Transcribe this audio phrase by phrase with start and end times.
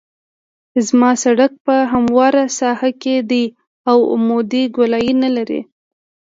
[0.87, 3.45] زما سرک په همواره ساحه کې دی
[3.89, 5.61] او عمودي ګولایي نلري